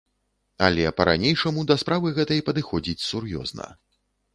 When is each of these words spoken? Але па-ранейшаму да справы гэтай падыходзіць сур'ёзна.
Але 0.67 0.93
па-ранейшаму 1.01 1.67
да 1.73 1.79
справы 1.85 2.17
гэтай 2.19 2.45
падыходзіць 2.51 3.07
сур'ёзна. 3.09 3.75